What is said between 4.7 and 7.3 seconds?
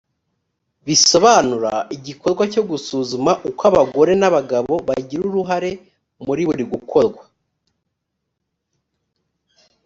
bagira uruhare muri buri gukorwa